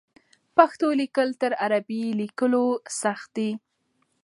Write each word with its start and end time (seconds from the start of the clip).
پښتو 0.57 0.87
لیکل 1.01 1.29
تر 1.41 1.51
عربي 1.63 2.03
لیکلو 2.21 2.65
سخت 3.01 3.27
دي. 3.37 3.49